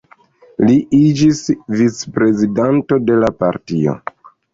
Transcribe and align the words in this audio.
Li 0.69 0.77
iĝis 0.99 1.41
vicprezidanto 1.81 2.99
de 3.11 3.19
la 3.25 3.31
partio. 3.43 3.95